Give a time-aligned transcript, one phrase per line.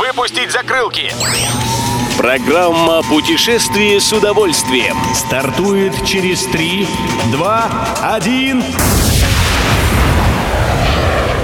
[0.00, 1.12] Выпустить закрылки!
[2.16, 6.86] Программа «Путешествие с удовольствием» стартует через 3,
[7.32, 8.64] 2, 1...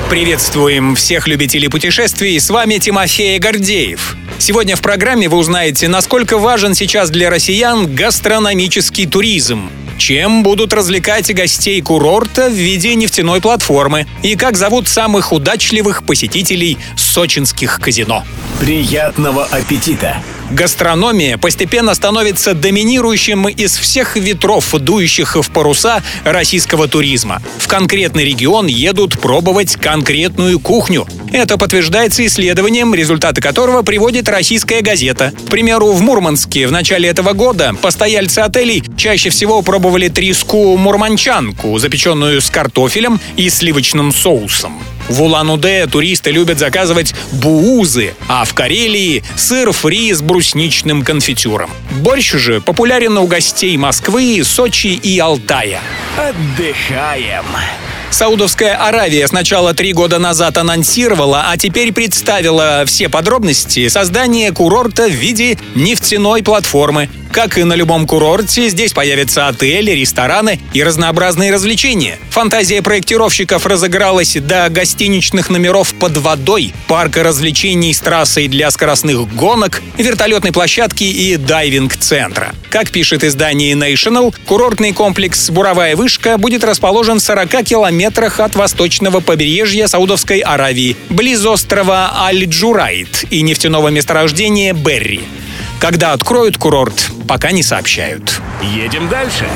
[0.08, 4.16] Приветствуем всех любителей путешествий, с вами Тимофей Гордеев.
[4.38, 9.68] Сегодня в программе вы узнаете, насколько важен сейчас для россиян гастрономический туризм,
[9.98, 16.78] чем будут развлекать гостей курорта в виде нефтяной платформы и как зовут самых удачливых посетителей
[16.96, 18.24] сочинских казино.
[18.60, 20.22] Приятного аппетита!
[20.50, 27.42] Гастрономия постепенно становится доминирующим из всех ветров, дующих в паруса российского туризма.
[27.58, 31.06] В конкретный регион едут пробовать конкретную кухню.
[31.36, 35.34] Это подтверждается исследованием, результаты которого приводит российская газета.
[35.46, 41.76] К примеру, в Мурманске в начале этого года постояльцы отелей чаще всего пробовали треску мурманчанку,
[41.78, 44.82] запеченную с картофелем и сливочным соусом.
[45.10, 51.68] В Улан-Удэ туристы любят заказывать буузы, а в Карелии— сыр фри с брусничным конфитюром.
[52.00, 55.80] Борщ же популярен у гостей Москвы, Сочи и Алтая.
[56.16, 57.44] Отдыхаем!
[58.10, 65.12] Саудовская Аравия сначала три года назад анонсировала, а теперь представила все подробности создания курорта в
[65.12, 67.10] виде нефтяной платформы.
[67.36, 72.18] Как и на любом курорте, здесь появятся отели, рестораны и разнообразные развлечения.
[72.30, 79.82] Фантазия проектировщиков разыгралась до гостиничных номеров под водой, парка развлечений с трассой для скоростных гонок,
[79.98, 82.54] вертолетной площадки и дайвинг-центра.
[82.70, 89.20] Как пишет издание National, курортный комплекс «Буровая вышка» будет расположен в 40 километрах от восточного
[89.20, 95.20] побережья Саудовской Аравии, близ острова Аль-Джурайт и нефтяного месторождения Берри.
[95.78, 98.40] Когда откроют курорт, пока не сообщают.
[98.62, 99.46] Едем дальше.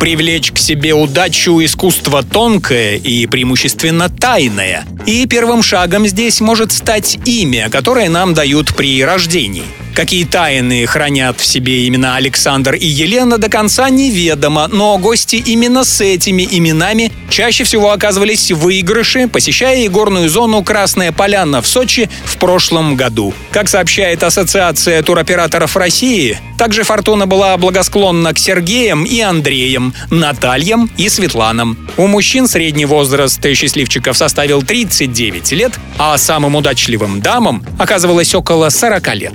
[0.00, 4.84] Привлечь к себе удачу искусство тонкое и преимущественно тайное.
[5.06, 9.81] И первым шагом здесь может стать имя, которое нам дают при рождении.
[9.94, 15.84] Какие тайны хранят в себе имена Александр и Елена, до конца неведомо, но гости именно
[15.84, 22.08] с этими именами чаще всего оказывались в выигрыше, посещая игорную зону «Красная поляна» в Сочи
[22.24, 23.34] в прошлом году.
[23.50, 31.08] Как сообщает Ассоциация туроператоров России, также Фортуна была благосклонна к Сергеям и Андреям, Натальям и
[31.08, 31.76] Светланам.
[31.96, 39.14] У мужчин средний возраст счастливчиков составил 39 лет, а самым удачливым дамам оказывалось около 40
[39.16, 39.34] лет.